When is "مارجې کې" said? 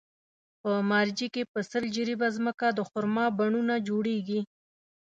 0.91-1.43